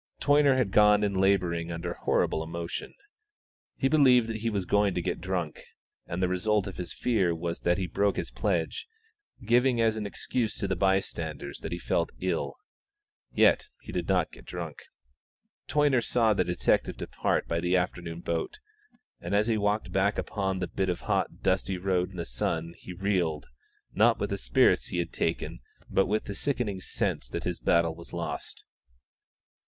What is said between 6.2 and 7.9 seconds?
the result of his fear was that he